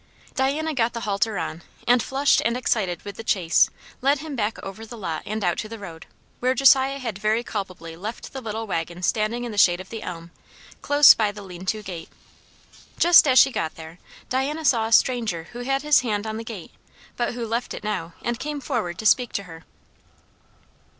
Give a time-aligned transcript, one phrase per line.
[0.33, 3.69] Diana got the halter on, and, flushed and excited with the chase,
[4.01, 6.07] led him back over the lot and out to the road,
[6.39, 10.01] where Josiah had very culpably left the little waggon standing in the shade of the
[10.01, 10.31] elm,
[10.81, 12.09] close by the lean to gate.
[12.97, 16.43] Just as she got there, Diana saw a stranger who had his hand on the
[16.43, 16.71] gate,
[17.15, 19.65] but who left it now and came forward to speak to her.